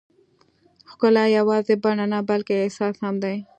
[0.89, 3.35] ښکلا یوازې بڼه نه، بلکې احساس هم دی.